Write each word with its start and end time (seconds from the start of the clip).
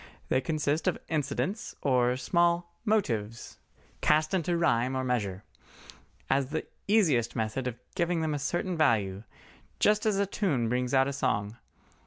They 0.29 0.41
consist 0.41 0.87
of 0.87 0.97
incidents 1.09 1.75
or 1.83 2.17
small 2.17 2.73
"motives" 2.85 3.59
cast 4.01 4.33
into 4.33 4.57
rhyme 4.57 4.97
or 4.97 5.03
measure, 5.03 5.43
as 6.27 6.47
the 6.49 6.65
easiest 6.87 7.35
method 7.35 7.67
of 7.67 7.77
giving 7.93 8.21
them 8.21 8.33
a 8.33 8.39
certain 8.39 8.75
value, 8.75 9.21
just 9.79 10.07
as 10.07 10.17
a 10.17 10.25
tune 10.25 10.69
brings 10.69 10.95
out 10.95 11.07
a 11.07 11.13
song. 11.13 11.55